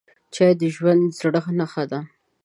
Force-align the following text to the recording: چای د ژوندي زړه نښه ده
چای 0.33 0.51
د 0.59 0.61
ژوندي 0.75 1.09
زړه 1.19 1.41
نښه 1.59 1.83
ده 1.91 1.99